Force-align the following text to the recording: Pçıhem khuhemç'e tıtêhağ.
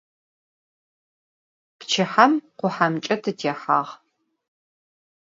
Pçıhem 1.77 2.33
khuhemç'e 2.59 3.15
tıtêhağ. 3.23 3.85